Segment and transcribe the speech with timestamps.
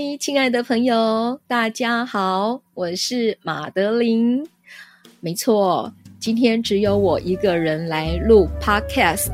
[0.00, 4.46] 嗨，亲爱的朋友，大家好，我是马德琳。
[5.18, 9.32] 没错，今天只有我一个人来录 Podcast。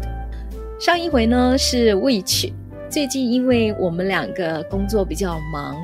[0.80, 2.50] 上一回呢是 Which，
[2.88, 5.76] 最近因为我们两个工作比较忙，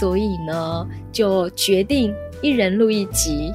[0.00, 3.52] 所以呢就决定一人录一集。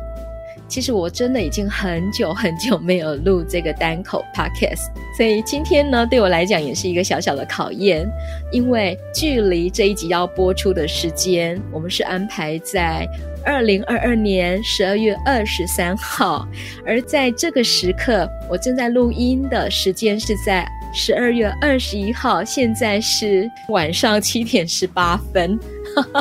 [0.70, 8.08] 其实我真的已经很久很久没有录这个单口 podcast，所以今天呢，对我来讲也是一个小小的考验，
[8.52, 13.08] 因为距离这一集要播出的时间，我们是安排在
[13.44, 16.48] 二零二二年十二月二十三号，
[16.86, 25.60] 而在这个时刻，我正在录音的时间是在十二月二十一号，现在是晚上七点十八分，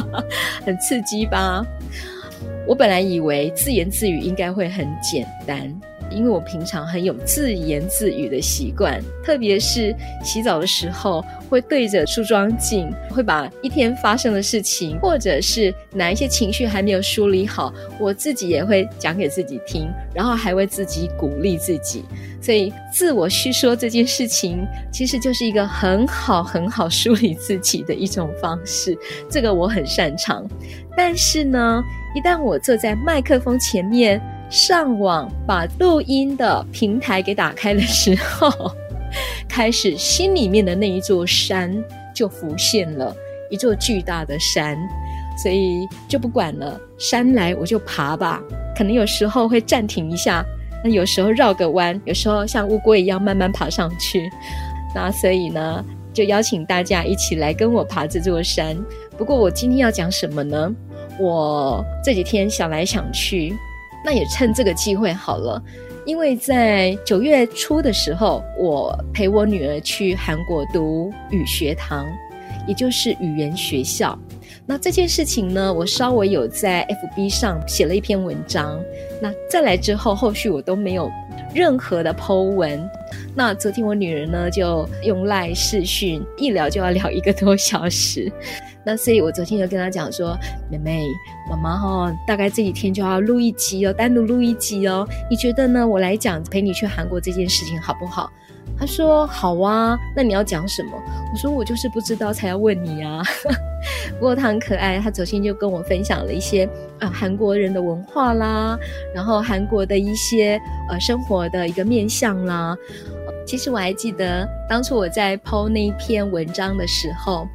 [0.64, 1.62] 很刺激吧？
[2.69, 5.74] 我本来以为自言自语应该会很简单，
[6.11, 22.05] 因为我平常很有自言自语的习惯，特别是洗澡的时候，会对着梳妆镜，会把一天发生的事情，或者是哪一些情绪还没有梳理好，我自己也会讲给自己听，然后还会自己鼓励自己。
[22.41, 28.97] 所以自我叙说这件事情，其实就是一个很好很好梳理自己的一种方式，
[29.30, 30.47] 这个我很擅长。
[30.97, 31.82] 但是呢，
[32.19, 38.50] 一旦我坐在麦克风前面上网，把录音的平台给打开的时候，
[39.48, 41.72] 开始心里面的那一座山
[42.12, 43.14] 就浮现了，
[43.48, 44.77] 一座巨大的山，
[45.41, 48.42] 所以就不管了，山来我就爬吧。
[48.77, 50.44] 可能有时候会暂停一下，
[50.82, 54.28] 那有时候绕个弯，有时候像乌龟一样慢慢爬上去。
[54.92, 58.76] 那所以呢，就邀请大家一起来跟我爬这座山。
[59.16, 60.75] 不过我今天要讲什么呢？
[61.18, 63.54] 我这几天想来想去，
[64.04, 65.62] 那也趁这个机会好了，
[66.06, 72.06] 因为在九月初的时候，我陪我女儿去韩国读语学堂，
[72.66, 74.18] 也就是语言学校。
[74.64, 76.86] 那这件事情呢，我稍微有在
[77.16, 78.78] FB 上写了一篇文章。
[79.20, 81.10] 那再来之后，后续我都没有
[81.54, 82.88] 任何的 po 文。
[83.34, 88.30] 那昨天我女儿呢，就用 LINE 视讯，一聊就要聊一个多小时。
[88.91, 90.34] 那所以，我昨天就跟他讲说
[90.72, 91.06] ：“妹妹，
[91.50, 95.06] 妈妈哈，大概这几天就要录一集哦，单独录一集哦。
[95.28, 95.87] 你觉得呢？
[95.87, 98.32] 我来讲陪你去韩国这件事情好不好？”
[98.81, 100.93] 他说：“好啊。”那你要讲什么？
[101.31, 103.22] 我说：“我就是不知道，才要问你啊。
[104.19, 106.66] ”不过他很可爱，他昨天就跟我分享了一些
[106.98, 108.78] 啊韩国人的文化啦，
[109.15, 112.75] 然后韩国的一些呃生活的一个面相啦。
[113.47, 117.47] 其实我还记得当初我在 PO 那一篇文章的时候。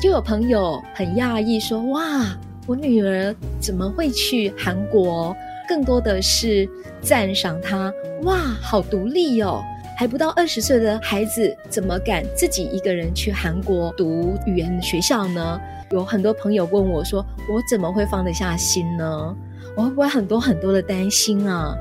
[0.00, 2.26] 就有朋友很讶异说：“哇，
[2.66, 5.34] 我女儿怎么会去韩国？
[5.68, 6.68] 更多的是
[7.00, 7.92] 赞赏她，
[8.22, 9.62] 哇，好独立哦！
[9.96, 15.60] 还不到二十岁的孩子，怎么敢自己一个人去韩国读语言学校呢？”
[15.90, 19.36] 有很多朋友问我说：“我怎么会放得下心呢？
[19.76, 21.74] 我会不会很多很多的担心啊？”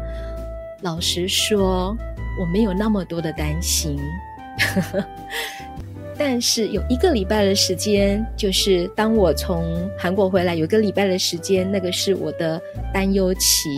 [0.84, 1.98] 老实说，
[2.40, 3.98] 我没有那么多的担心。
[6.18, 12.62] 但是有一个礼拜的时间，就是当我从韩国回来，有一个礼拜的时间，那个是我的
[12.94, 13.70] 担忧期。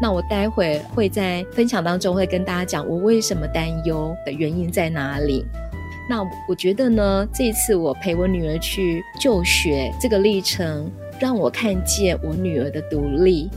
[0.00, 5.44] 那我待会会在分享当中会跟大家讲我为什么担忧的原因在哪里。
[6.08, 13.50] 那我觉得呢，这一次我陪我女儿去就学这个历程，让我看见我女儿的独立。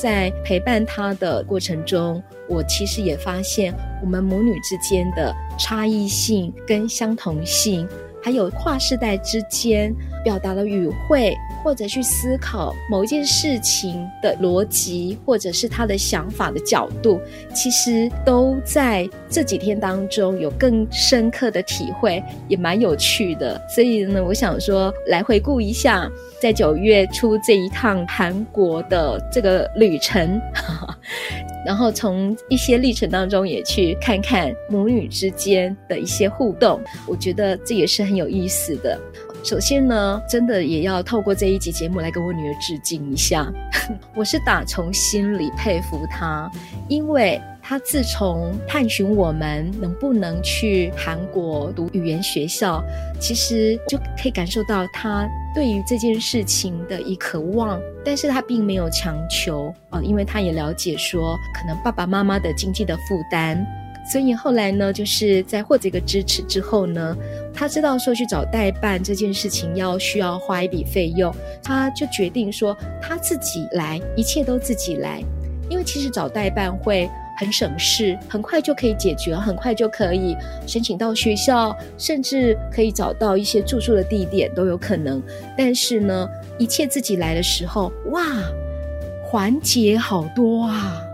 [0.00, 7.88] 在陪伴她的过程中，我其实也发现我们母女之间的差异性跟相同性，
[8.22, 9.92] 还有跨世代之间
[10.22, 17.20] 表达的语汇，或者去思考某一件事情的逻辑，或者是他的想法的角度，
[17.54, 23.60] 其实都在这几天当中有更深刻的体会，也蛮有趣的。
[23.68, 26.10] 所以呢，我想说来回顾一下。
[26.40, 30.40] 在九月初这一趟韩国的这个旅程，
[31.66, 38.96] 然后从一些历程当中也去看看母女之间的一些互动，我觉得这也是很有意思的。
[39.44, 43.50] 首先呢，真的也要透过这一集节目来跟我女儿致敬一下，
[44.14, 46.50] 我是打从心里佩服她，
[46.88, 47.40] 因为。
[47.60, 52.82] 她自从探寻我们能不能去韩国读语言学校，
[53.20, 63.62] 其实就可以感受到她对于这件事情的一渴望，但是她并没有强求啊，因为她也了解说，可能爸爸妈妈的经济的负担。
[64.10, 67.16] 所以后来呢，就是在获得一个支持之后呢，
[67.52, 75.22] 他知道说去找代办这件事情要需要花一笔费用，他就决定说他自己来，一切都自己来，
[75.68, 77.08] 因为其实找代办会
[77.38, 80.34] 很省事，很快就可以解决，很快就可以
[80.66, 85.22] 申请到学校，甚至可以找到一些住宿的地点都有可能。
[85.56, 86.28] 但是呢，
[86.58, 88.22] 一切自己来的时候，哇，
[89.22, 91.04] 环节好多啊！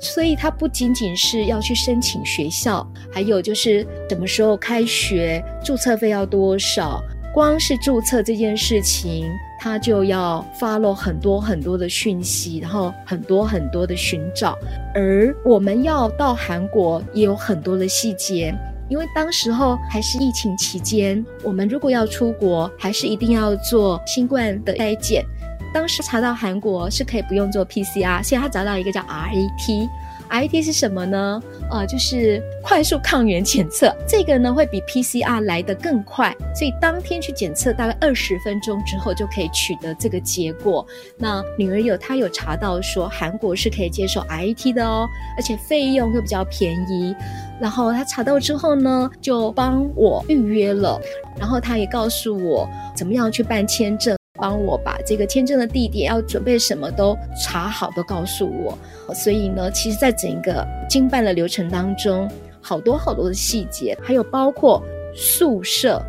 [0.00, 7.02] 所以，他不仅仅是要去申请学校，还有就是什么时候开学，注册费要多少。
[7.34, 9.28] 光是注册这件事情，
[9.60, 14.56] 他就要发了很多很多的讯息，然后很多很多的寻找。
[14.94, 18.52] 而我们要到韩国，也有很多的细节，
[18.88, 25.24] 因为当时候还是疫情期间，我们如果要出国，还是一定要做新冠的筛检。
[25.72, 29.88] 当时查到韩国是可以不用做 PCR，所以他找到一个叫 RAT。
[30.30, 31.42] RAT 是什么呢？
[31.70, 33.90] 呃，就是快速抗原检测。
[34.06, 40.86] 这个呢会比 PCR 来得更快，所以当天去检测，大概二十分钟之后就可以取得这个结果。
[41.16, 47.16] 那女儿有她有查到说韩国是可以接受 RAT 的哦，而且费用会比较便宜。
[47.58, 51.00] 然后她查到之后呢，就帮我预约了，
[51.38, 54.17] 然后她也告诉我怎么样去办签证。
[54.40, 58.78] 帮我把这个签证的地点要准备什么都查好，都告诉我。
[59.14, 62.30] 所以呢，其实，在整个经办的流程当中，
[62.60, 64.82] 好多好多的细节，还有包括
[65.14, 66.02] 宿舍，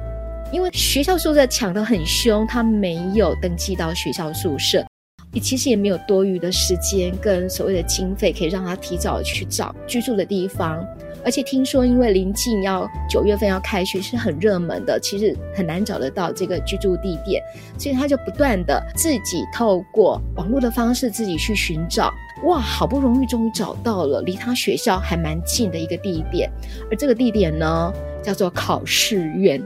[0.51, 4.85] 因为学校宿舍抢得很凶，他没有登记到学校宿舍，
[5.31, 10.85] 你其实也没有多余的时间跟所谓的经费，可以让他提早去找居住的地方。
[11.23, 17.41] 而且听说，因为临近要九月份要开学，是很热门的，其实很难找得到这个居住地点，
[17.77, 22.13] 所以他就不断的自己透过网络的方式自己去寻找。
[22.45, 26.49] 哇，好不容易终于找到了，离他学校还蛮近的一个地点，
[26.89, 27.93] 而这个地点呢，
[28.23, 29.61] 叫做考试院。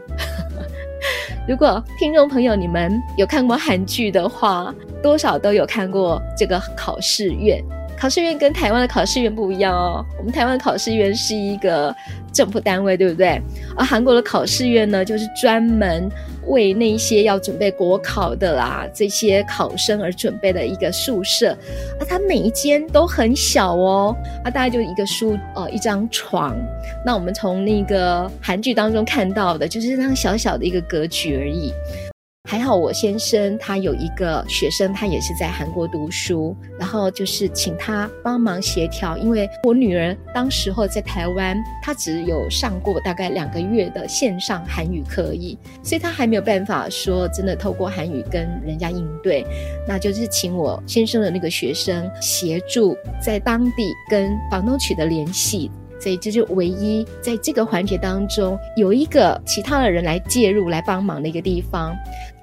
[1.48, 4.74] 如果听众朋友你们有看过韩剧的话，
[5.04, 7.64] 多少都有看过这个考试院。
[7.98, 11.96] 考试院跟台湾的考试院不一样哦，我们台湾的考试院是一个
[12.34, 13.42] 政府单位，对不对？
[13.78, 16.10] 而韩国的考试院呢，就是专门
[16.48, 21.58] 为那些要准备国考的啦，这些考生而准备的一个宿舍。
[21.98, 26.58] 而它每一间都很小哦，啊，大概就一个书，呃，一张床。
[27.06, 31.72] 那我们从那个韩剧当中看到的，就是这样小小的一个格局而已。
[32.50, 49.46] 还好，我先生他有一个学生，他也是在韩国读书，然后就是请他帮忙协调，因为我女儿当时候在台湾，她只有上过大概两个月的线上韩语课而已，所以她还没有办法说真的透过韩语跟人家应对，
[49.88, 55.72] 那就是请我先生的那个学生协助在当地跟房东取得联系。
[56.00, 61.96] 所以这就唯一在这个环节当中有一个其他的人来介入来帮忙的一个地方。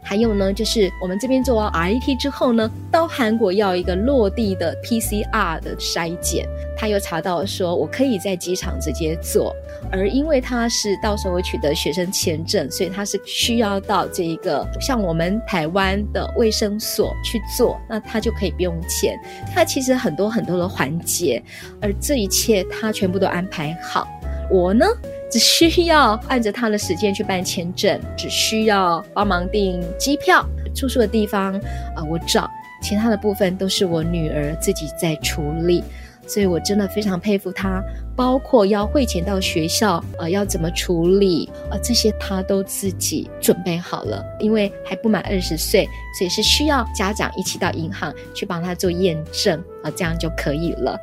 [0.02, 6.49] 还有呢，就是我们这边做完 RAT 之后呢，到韩国要一个落地的 PCR 的筛检。
[6.76, 9.55] 他又查到说，我可以在机场直接做，
[9.93, 19.14] 而因为他是到时候会取得学生签证，所以他是需要到这一个像我们台湾的卫生所去做，那他就可以不用钱。
[19.54, 21.42] 他其实很多很多的环节，
[21.83, 24.09] 而这一切他全部都安排好。
[24.50, 24.87] 我呢，
[25.30, 30.44] 只需要按着他的时间去办签证，只需要帮忙订机票、
[30.75, 31.54] 住宿的地方
[31.94, 32.49] 啊、我找，
[32.82, 35.84] 其他的部分都是我女儿自己在处理。
[36.26, 37.82] 所以我真的非常佩服他，
[38.14, 44.25] 包括要汇钱到学校，呃，要怎么处理，呃，这些他都自己准备好了。
[44.38, 50.96] 因为还不满二十岁，所以是需要家长一起到银行去帮他做验证，啊、呃，这样就可以了。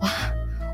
[0.00, 0.08] 哇，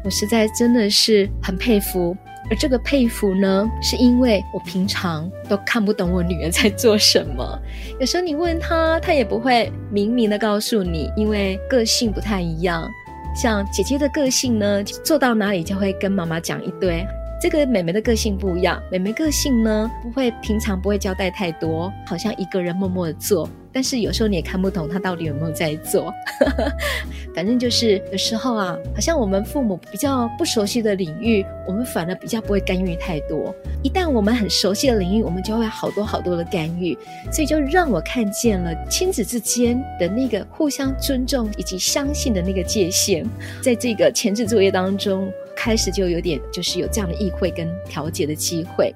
[0.04, 2.16] 我实在真的是很佩服。
[2.50, 7.58] 而这个佩服呢，是因为我平常都看不懂我女儿在做什么。
[8.00, 12.86] 有时候你问她，她也不会明明的告诉你，因为个性不太一样。
[13.36, 17.06] 像姐姐的个性呢，做到哪里就会跟妈妈讲一堆，
[17.40, 23.48] 这个妹妹的个性不一样，妹妹个性呢，不会平常不会交代太多，好像一个人默默的做。
[23.72, 26.12] 但是有时候你也看不懂他到底有没有在做，
[27.34, 33.54] 反正就是有时候啊，好像我们父母比较不熟悉的领域，我们反而比较不会干预太多。
[33.82, 36.96] 一旦我们很熟悉的领域，我们就会好多好多的干预。
[37.32, 43.24] 所以就让我看见了亲子之间的那个互相尊重以及相信的那个界限，
[43.62, 48.92] 在这个前置作业当中，开始就有点就是有这样的意会跟调节的机会。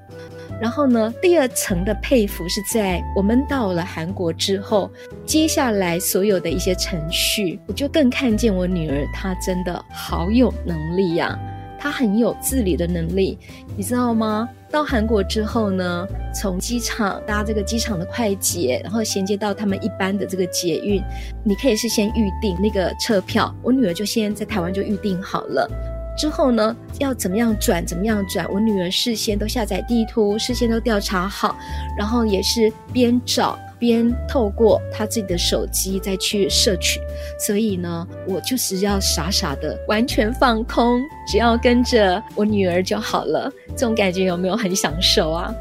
[0.64, 4.90] 然后呢，第二层的佩服是在我们到了韩国之后，
[5.26, 11.38] 接下来所有的一些程序，我就更看见我女儿她真的好有能力呀、
[11.78, 13.38] 她很有自理的能力，
[13.76, 14.48] 你知道吗？
[14.70, 21.02] 到韩国之后呢，从机场搭这个机场的快捷，然后衔接到他们一般的这个捷运，
[21.44, 25.70] 你可以事先预定那个车票，我女儿就先在台湾就预定好了。
[26.16, 28.46] 之后呢，要怎么样转，怎么样转？
[28.52, 31.56] 我女儿事先都下载地图，事先都调查好，
[31.98, 37.00] 然后也是边找边透过她自己的手机再去摄取。
[37.38, 43.52] 所以呢，我就是要傻傻的完全放空，只要跟着我女儿就好了。
[43.76, 45.52] 这种感觉有没有很享受啊？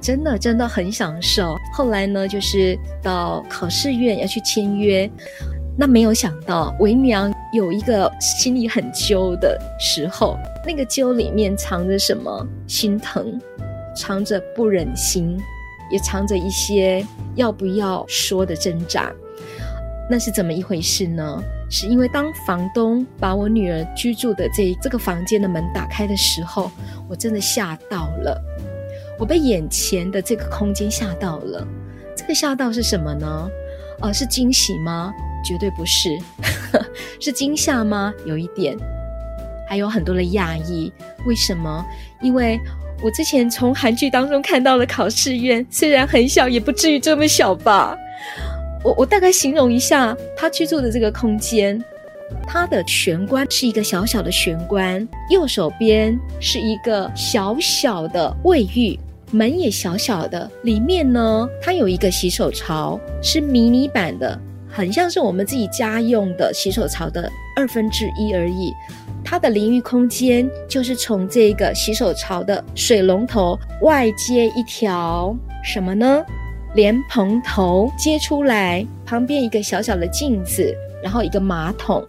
[0.00, 1.56] 真的，真的很享受。
[1.74, 5.10] 后来呢，就是到考试院要去签约。
[5.80, 12.44] 那没有想到，为娘有一个心里很揪的时候，那个揪里面藏着什么？
[12.66, 13.40] 心疼，
[13.94, 15.38] 藏着不忍心，
[15.88, 17.06] 也藏着一些
[17.36, 19.12] 要不要说的挣扎。
[20.10, 21.40] 那是怎么一回事呢？
[21.70, 26.72] 是因为当房东把我女儿居住的这这个房间的门打开的时候，
[27.08, 28.42] 我真的吓到了，
[29.16, 31.64] 我被眼前的这个空间吓到了。
[32.16, 33.48] 这个吓到是什么呢？
[34.00, 35.12] 呃，是惊喜吗？
[35.48, 36.18] 绝对不是，
[37.18, 38.12] 是惊吓吗？
[38.26, 38.76] 有一点，
[39.66, 40.92] 还有很多的讶异。
[41.24, 41.82] 为什么？
[42.20, 42.60] 因为
[43.02, 47.96] 我之前从韩剧当中看到的考试院，虽然很小，也不至于这么小吧。
[48.84, 51.82] 我我大概形容一下他居住的这个空间，
[52.46, 58.98] 它的玄关是一个小小的玄关，右手边是一个小小的卫浴，
[59.30, 64.38] 门也小小的，里面呢，它有一个洗手槽，是迷你版的。
[64.78, 68.72] 很像是我们自己家用的洗手槽的二分之一而已，
[69.24, 76.24] 它的淋浴空间就是从这个洗手槽的水龙头外接一条什么呢？
[76.76, 82.06] 莲蓬头接出来，旁边一个小小的镜子，然后一个马桶，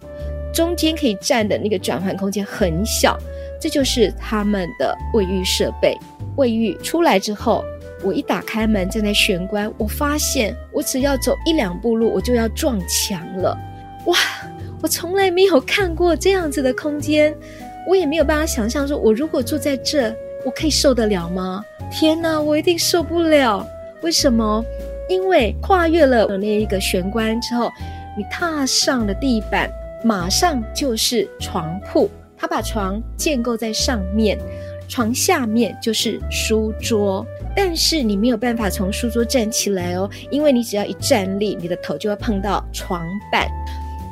[0.54, 3.18] 中间可以站的那个转换空间很小，
[3.60, 5.98] 这就是他们的卫浴设备。
[6.36, 7.64] 卫浴出来之后。
[8.02, 13.56] 我一打开门，站在玄关，我发现我只要走一两步路，我就要撞墙了。
[14.06, 14.16] 哇！
[14.82, 17.36] 我从来没有看过这样子的空间，
[17.86, 20.10] 我也没有办法想象说，我如果住在这，
[20.42, 21.62] 我可以受得了吗？
[21.90, 23.66] 天哪，我一定受不了！
[24.00, 24.64] 为什么？
[25.10, 27.70] 因为跨越了那一个玄关之后，
[28.16, 29.70] 你踏上了地板，
[30.02, 34.38] 马上就是床铺，他把床建构在上面，
[34.88, 37.26] 床下面就是书桌。
[37.54, 43.48] 但是你没有办法从书桌站起来哦，因为你只要一站立，你的头就会碰到床板。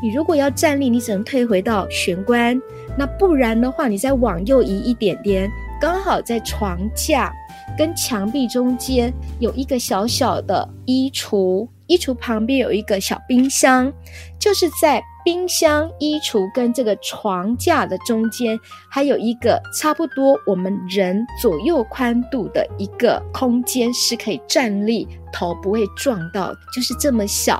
[0.03, 2.61] 你如果要站立，你只能退回到玄关。
[2.97, 7.33] 那不然的话，你再往右移一点点，刚好在床架
[7.77, 13.93] 跟墙壁中间有一个小小的衣橱，衣橱旁边有一个小冰箱，
[14.39, 15.03] 就是在。
[15.29, 18.59] 冰箱、衣橱跟这个床架的中间，
[18.89, 27.57] 还有一个差不多我们人左右宽度的一个空间，是可以站立，头不会撞到，就是这么小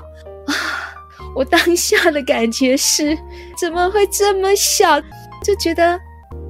[0.47, 0.51] 啊！
[1.35, 3.15] 我当下的感觉是，
[3.55, 4.99] 怎么会这么小？
[5.43, 5.99] 就觉得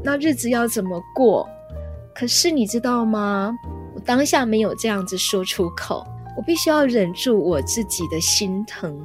[0.01, 1.45] 那日子要怎么过？
[2.15, 3.53] 可是你知道吗？
[3.93, 6.01] 我当下没有这样子说出口，
[6.38, 8.97] 我必须要忍住我自己的心疼。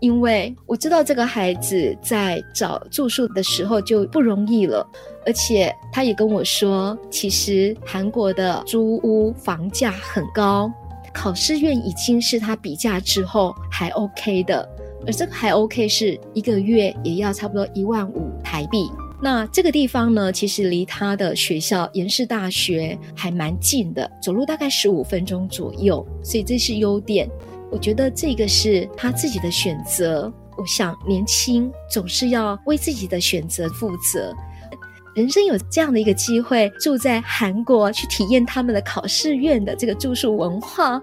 [0.00, 4.86] 因为我知道这个孩子在找住宿的时候就不容易了，
[5.24, 10.70] 而且他也跟我说，其实韩国的租屋房价很高，
[11.14, 14.68] 考试院已经是他比价之后还 OK 的，
[15.06, 18.90] 而这个还 OK 是一个月也要差不多一万五台币。
[19.18, 27.26] 那这个地方呢，其实离他的学校延世大学还蛮近的，走路大概十五分钟左右，所以这是优点。
[27.76, 30.32] 我觉得这个是他自己的选择。
[30.56, 34.34] 我想年轻总是要为自己的选择负责。
[35.16, 41.00] 人生有这样的一个机会，住在韩国去体验他们的考试院的这个住宿文化，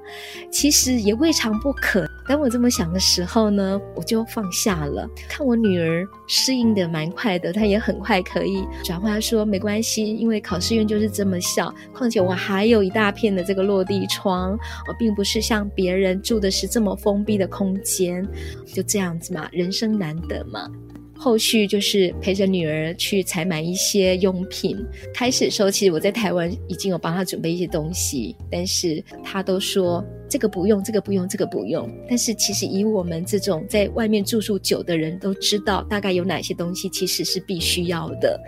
[0.51, 2.08] 其实也未尝不可。
[2.27, 5.10] 当我这么想的时候呢，我就放下了。
[5.27, 14.51] 看我女儿适应的蛮快的，她也很快可以转化说没关系，因为考试院就是这么小，况且我还有一大片的这个落地窗，
[14.88, 18.24] 我并不是像别人住的是这么封闭的空间，
[18.67, 20.70] 就这样子嘛，人生难得嘛。
[21.15, 24.77] 后续就是陪着女儿去采买一些用品。
[25.13, 31.89] 开始的时候，其实我在台湾已经有帮她准备一些东西，但是她都说这个不用，这个不用，这个不用。
[32.10, 38.39] 但是其实以我们这种在外面住宿久的人都知道，大概有哪些东西其实是必须要的。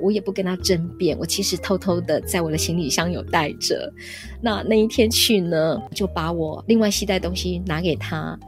[0.00, 3.92] 我也不跟她争辩，我其实偷偷的在我的行李箱有带着。
[4.40, 8.38] 那那一天去呢，就把我另外携带东西拿给她。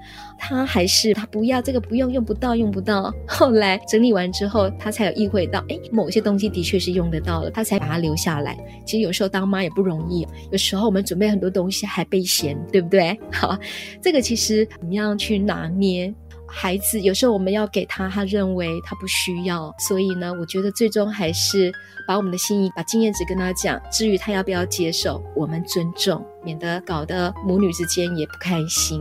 [0.44, 3.14] 他还是他不要这个，不用，用不到，用不到。
[3.28, 8.58] 后来整理完之后，他才有意会到，哎，某些东西的确是用得到了，他才把它留下来。
[8.84, 13.16] 其实有时候当妈也不容易，有时候我们准备很多东西还被嫌，对不对？
[13.32, 13.56] 好，
[14.02, 16.12] 这个其实怎么样去拿捏
[16.48, 17.00] 孩子？
[17.00, 21.72] 有时候我们要给他，他认为他不需要，所以呢，我觉得最终还是
[22.08, 23.80] 把我们的心意、把经验值跟他讲。
[23.92, 29.00] 至于他要不要接受，我们尊重，免得搞得母女之间也不开心。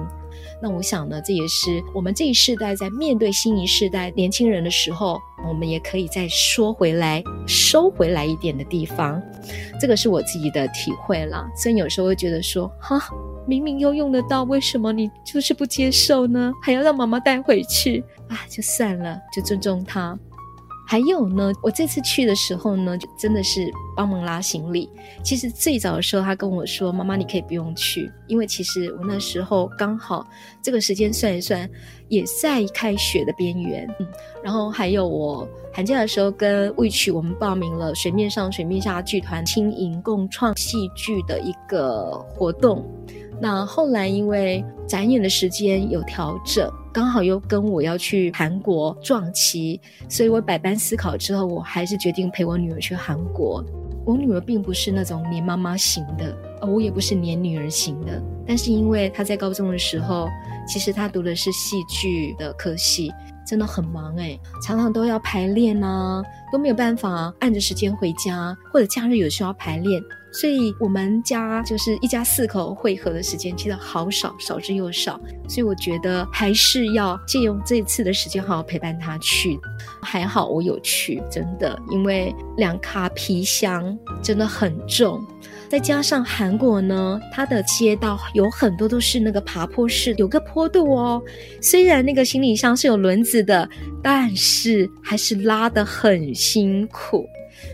[0.62, 9.22] 那我想呢，这也是我们这一世代在面对新一世代年轻人的时候，我们也可以再说回来、收回来一点的地方。
[9.80, 13.02] 这个是我自己的体会了，所以有时候会觉得说，哈，
[13.48, 16.54] 明明又用得到，为什么你就是不接受呢？
[16.62, 18.38] 还要让妈妈带回去啊？
[18.48, 20.18] 就算了，就尊重她。
[20.92, 24.90] 还有呢，我这次去的时候呢，就真的是帮忙拉行李。
[25.24, 30.28] 其实最早的时候，他跟我说：“妈妈，你可以不用去，因为其实我那时候刚好
[30.62, 31.66] 这个时间算一算，
[32.10, 33.88] 也在开学的边缘。
[34.02, 34.08] 嗯，
[34.44, 42.86] 然后还有我寒假的时候跟 Which 我们报名了水面上水面下剧团轻盈共创戏剧的一个活动。
[43.40, 49.80] 那后来因为展演的时间有调整。”刚好又跟我要去韩国撞期，
[50.10, 53.64] 所以我百般思考之后，我还是决定陪我女儿去韩国。
[54.06, 58.22] 我女儿并不是那种黏妈妈型的，而我也不是黏女儿型的。
[58.46, 60.28] 但是因为她在高中的时候，
[60.68, 63.14] 其实她读的是戏剧的科系，
[63.48, 66.22] 真的很忙诶，常常都要排练啊，
[66.52, 70.02] 都没有办法按着时间回家，或者假日有时候要排练。
[70.32, 75.20] 所以我们家就是一家四口会合的时间，其实好少，少之又少。
[75.48, 79.60] 所以我觉得还是要借用这次的时间，好好陪伴他去。
[80.02, 85.22] 还好我有去，真的，因为两卡皮箱真的很重，
[85.70, 91.22] 再加上韩国呢，它的街道有很多都是那个爬坡式，有个坡度哦。
[91.62, 93.70] 虽然那个行李箱是有轮子的，
[94.02, 97.28] 但是还是拉得很辛苦。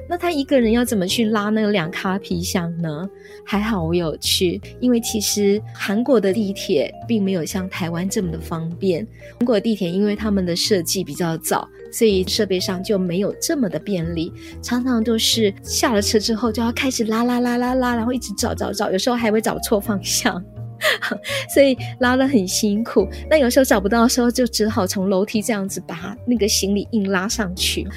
[0.09, 3.07] 那他一个人要怎么去拉那个两卡皮箱呢？
[3.45, 9.07] 还好我有去，因为其实韩国的地铁并没有像台湾这么的方便。
[9.39, 20.43] 韩国地铁因为他们的设计比较早，所以设备上就没有这么的便利，常常都是下了车之后就要开始拉拉拉拉拉，然后一直找找找，有时候还会找错方向。
[21.51, 27.87] 所以拉得很辛苦，那有时候找不到的时候，就只好从楼梯这样子把那个行李硬拉上去。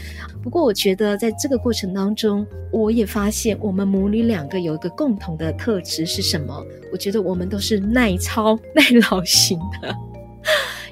[0.42, 6.64] 不过我觉得在这个过程当中，我也发现我们母女两个有一个共同的特质是什么？
[6.92, 9.94] 我觉得我们都是耐操 耐劳型的，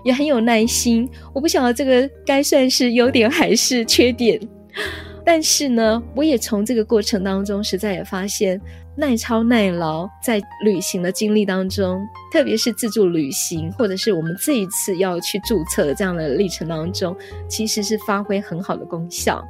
[0.05, 1.09] 也很有耐心。
[1.33, 4.39] 我不晓得这个该算是优点还是缺点，
[5.25, 8.61] 但是呢，我也从这个过程当中实在也发现。
[8.99, 17.17] 耐操耐劳，在旅行的经历当中，特别是自助旅行，或者是我们这一次要去注册的这样的历程当中，
[17.49, 19.41] 其实是发挥很好的功效。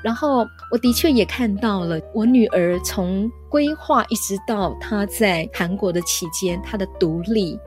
[0.00, 7.58] 然后，我的确也看到了我女儿从规划一直到她在韩国的期间，她的独立，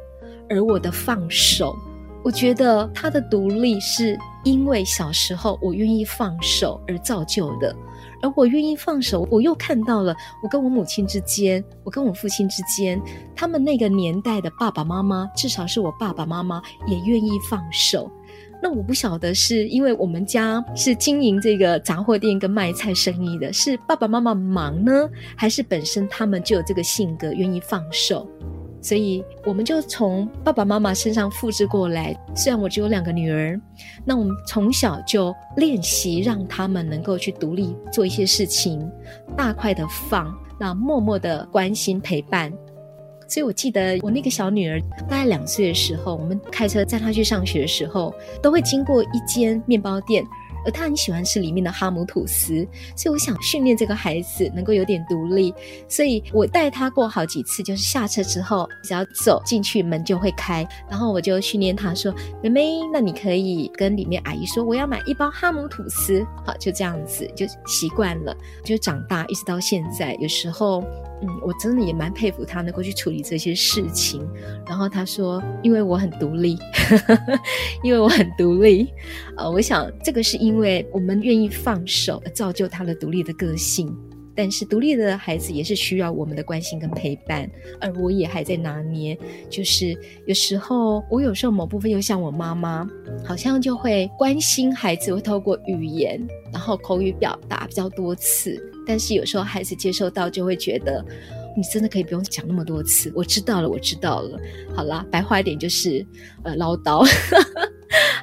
[0.49, 1.75] 而我的放手，
[2.23, 7.75] 我觉得她的独立是因为小时候我愿意放手而造就的。
[8.21, 13.01] 而我愿意放手，我又看到了我跟我母亲之间，我跟我父亲之间，
[13.35, 18.09] 他们那个年代的爸爸妈妈，至少是我爸爸妈妈也愿意放手。
[18.63, 28.29] 那我不晓得是因为我们家是经营这个杂货店跟卖菜生意的，是爸爸妈妈忙呢，还是本身他们就有这个性格愿意放手？
[28.81, 32.15] 所以我们就从爸爸妈妈身上复制过来。
[32.35, 33.59] 虽然我只有两个女儿，
[34.03, 38.89] 那我们从小就练习让他们能够去独立做一些事情，
[39.37, 42.51] 大块的放，那默默的关心陪伴。
[43.27, 50.25] 所以我记得我那个小女儿大概两岁的时候，我们开车载她去上学的时候，都会经过一间面包店，
[50.65, 55.53] 而他很喜欢吃里面的哈姆吐司，所以我想训练这个孩子能够有点独立，
[55.87, 70.83] 所以我带他过好几次，就是下车之后只要走进去门就会开，然后我就训练他说：“妹妹，那你可以跟里面阿姨说我要买一包哈姆吐司。”好，就这样子就习惯了，就长大一直到现在，有时候。
[71.21, 74.27] 嗯，我真的也蛮佩服他能够去处理这些事情。
[74.67, 76.57] 然后他说：“因为我很独立，
[77.83, 78.91] 因为我很独立。”
[79.37, 83.95] 呃，我想这个是因为我们愿意放手，造就他的独立的个性。
[84.35, 89.17] 但是独立的孩子也是需要我们的关心跟陪伴，而我也还在拿捏。
[89.49, 92.87] 就是有时候，我有时候某部分又像我妈妈，
[93.25, 96.19] 好像就会关心孩子，会透过语言，
[96.51, 98.61] 然后口语表达比较多次。
[98.85, 101.05] 但是有时候孩子接受到就会觉得，
[101.55, 104.39] 你真的可以不用讲那么多次，我知道了，我知道了。
[104.75, 106.05] 好啦，白话一点就是，
[106.43, 107.07] 呃，唠叨。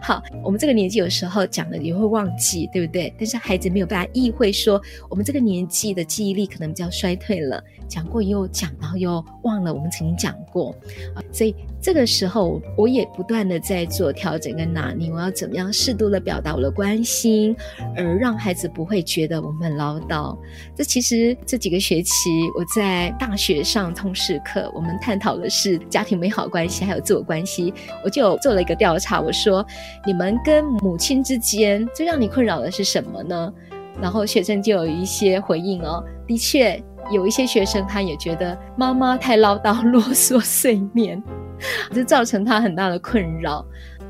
[0.08, 3.12] 好，我们这个年纪有时候讲了也会忘记，对不对？
[3.18, 10.74] 但是孩子没有办法意会说，我们这个年纪的记忆力可能比较衰退了，讲过又讲，然后又忘了我们曾经讲过
[11.14, 11.20] 啊。
[11.30, 17.54] 所以这个时候，我也不断的在做调整跟拿捏，我要怎么样适度的表达我的关心，
[17.94, 20.34] 而让孩子不会觉得我们唠叨。
[20.74, 29.62] 这其实这几个学期我在大学上通识课，我们探讨的是家庭美好关系还有自我关系，我就做了一个调查，我说。
[30.06, 33.52] 你们跟母亲之间最让你困扰的是什么呢？
[34.00, 36.80] 然后学生就有一些回应哦，的确
[37.10, 41.20] 有一些学生他也觉得妈妈太唠叨、啰嗦、碎念，
[41.92, 43.64] 这造成他很大的困扰。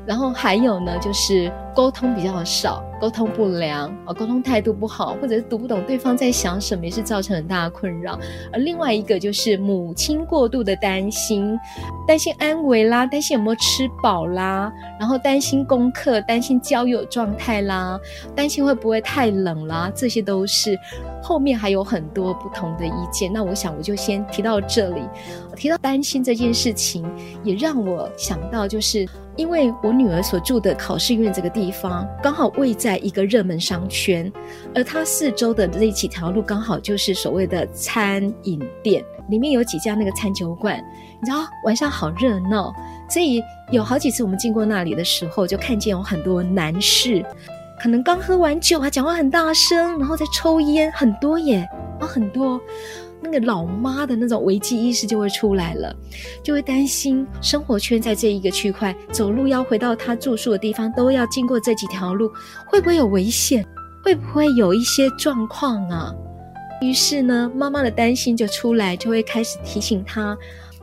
[0.09, 2.83] 然后还有呢，就是沟通比较少。
[2.99, 8.19] 沟通不良啊，沟通态度不好，或者是读不懂对方在想什么，也是造成很大的困扰。
[8.51, 11.57] 而另外一个就是母亲过度的担心，
[12.05, 14.69] 担心安危啦，担心有没有吃饱啦，
[14.99, 17.97] 然后担心功课，担心交友状态啦，
[18.35, 20.77] 担心会不会太冷啦，这些都是
[21.23, 23.31] 后面还有很多不同的意见。
[23.31, 25.01] 那我想我就先提到这里。
[25.55, 27.05] 提到担心这件事情，
[27.43, 32.89] 也让我想到，就是因为我女儿所住的考试院这个地方，刚好位在。
[32.89, 34.33] 在一个热门商圈，
[34.73, 40.83] 而它四周的这几条路刚好就是所谓的餐饮店，里面有几家那个餐酒馆，
[41.21, 42.73] 你知道晚上好热闹，
[43.07, 47.23] 所以有好几次我们经过那里的时候，就看见有很多男士，
[47.79, 51.67] 可能刚喝完酒啊，讲话很大声，然后在抽烟，很多耶，
[51.99, 52.59] 啊很多。
[53.21, 55.93] 那个老妈的那种危机意识就会出来了，
[56.41, 62.31] 就会担心生活圈在这一个区块，走路要回到她住宿的地方都要经过这几条路，
[62.65, 63.65] 会不会有危险？
[64.03, 66.13] 会不会有一些状况啊？
[66.81, 70.37] 于是呢，妈妈的担心就出来，就会开始提醒她，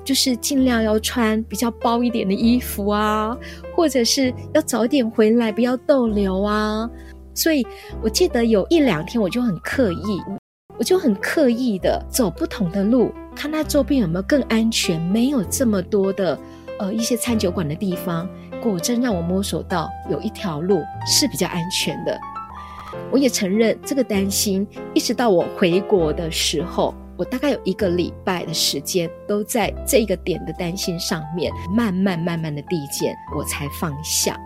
[0.06, 3.36] 就是尽量要穿比较薄一点的衣服啊，
[3.74, 6.88] 或者是要早点回来，不要逗留啊。
[7.34, 7.66] 所以
[8.00, 10.22] 我记得有一两天，我就很刻意。
[10.78, 16.38] 我就很刻意的走不同的路，看它周边有没有更安全，没有这么多的
[16.78, 18.28] 呃一些餐酒馆的地方。
[18.62, 22.18] 果真让我摸索到有一条路是比较安全的。
[23.10, 34.38] 我也承认这个担心，一直到我回国的时候，我大概有一个礼拜的时间都在这个点的担心上面，慢慢慢慢的递减，我才放下。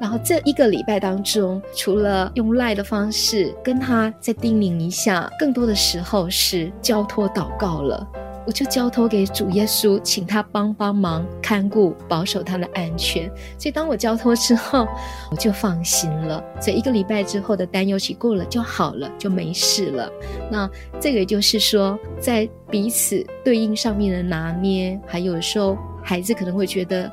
[0.00, 8.06] 然后这一个礼拜当中，除了用赖的方式跟他再叮咛一下，更多的时候是交托祷告了。
[8.46, 13.26] 我就交托给主耶稣，请他帮帮忙看顾、保守他的安全。
[13.58, 14.86] 所以当我交托之后，
[15.30, 16.42] 我就放心了。
[16.60, 20.10] 所以一个礼拜之后的担忧期过了就好了，就没事了。
[20.50, 27.10] 那这个也就是说，在彼此对应上面的拿捏，还有时候孩子可能会觉得。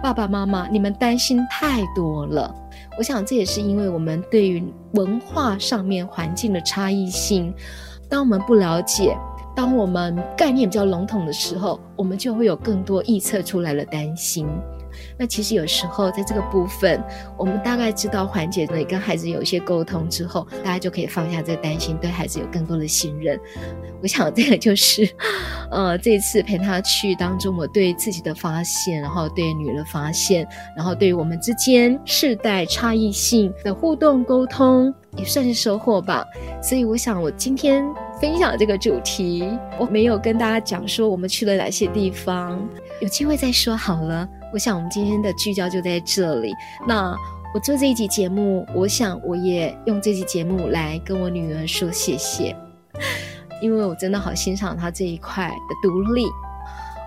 [0.00, 2.54] 爸爸妈妈，你们担心太多了。
[2.96, 4.62] 我想这也是因为我们对于
[4.92, 7.52] 文化上面环境的差异性，
[8.08, 9.16] 当我们不了解，
[9.58, 14.46] 当我们概念比较笼统的时候，我们就会有更多臆测出来的担心。
[15.18, 17.02] 那其实有时候在这个部分，
[17.36, 23.36] 我们大概知道缓解了，跟孩子有一些沟通之后，大家就可以放下这个担心，对孩子有更多的信任。
[24.00, 25.08] 我想这个就是，
[25.72, 36.24] 呃，这次陪他去当中，我对自己的发现，然后对女儿的发现，然后对于我们之间世代差异性的互动沟通，也算是收获吧。
[36.62, 37.84] 所以我想，我今天
[38.20, 42.60] 分享这个主题，我没有跟大家讲说我们去了哪些地方，
[43.00, 44.28] 有机会再说好了。
[44.52, 46.52] 我想我们今天的聚焦就在这里。
[46.86, 47.14] 那
[47.54, 52.56] 我做这一集节目，我想我也用这集节目来跟我女儿说谢谢，
[53.62, 56.26] 因为我真的好欣赏她这一块的独立。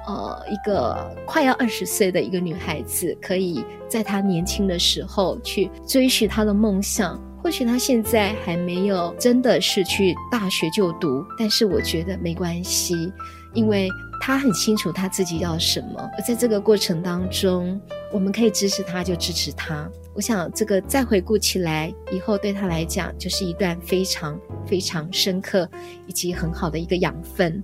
[0.07, 13.11] 呃，一个快要二十岁的一个女孩子，可以在她年轻的时候去追寻她的梦想，或许他现在还没有真的是去大学就读，但是我觉得没关系，
[13.53, 13.89] 因为
[14.21, 16.09] 他很清楚他自己要什么。
[16.25, 17.81] 在这个过程当中，
[18.13, 19.89] 我们可以支持他，就支持他。
[20.13, 25.67] 我想这个再回顾起来，以后对他来讲就是一段非常非常深刻
[26.05, 27.63] 以及很好的一个养分。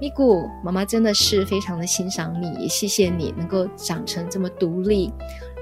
[0.00, 5.12] 咪咕，妈妈真的是非常的欣赏你，也谢谢你能够长成这么独立，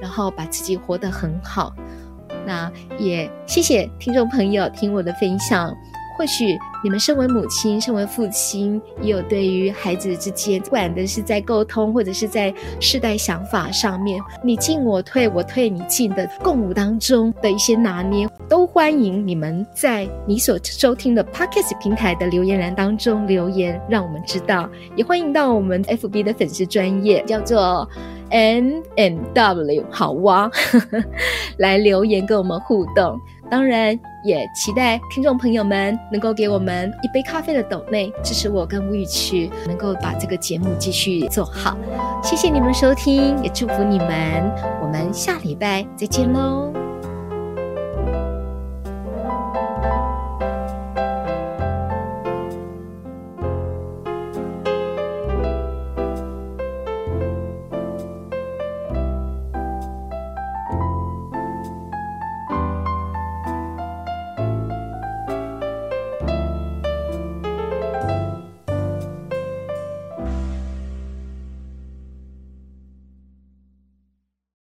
[0.01, 1.75] 然后把自己活得很好。
[2.47, 5.75] 那也谢谢听众朋友听我的分享。
[6.19, 24.67] 或许你们身为母亲、身为父亲，也有对于孩子之间，不管的是在沟通，或者是在世代想法上面，你进我退，我退你进的共舞当中的一些拿捏，都欢迎你们在你所收听的 Podcast 平台的留言栏当中留言，让我们知道。
[24.97, 27.87] 也欢迎到我们 FB 的粉丝专业，叫做
[28.31, 30.51] N N W 好哇，
[31.59, 33.19] 来留言跟我们互动。
[33.49, 41.77] 当然，也期待听众朋友们能够给我们一杯咖啡的斗内，支持我跟吴语曲能够把这个节目继续做好。
[42.25, 44.53] 谢谢你们收听，也祝福你们。
[44.83, 46.86] 我们下礼拜再见喽。